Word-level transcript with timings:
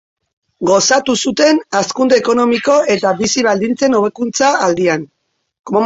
Gozatu 0.69 1.15
zuten 1.25 1.61
hazkunde 1.81 2.19
ekonomiko 2.23 2.79
eta 2.97 3.15
bizi-baldintzen 3.23 4.01
hobekuntza 4.01 4.53
aldian. 4.69 5.11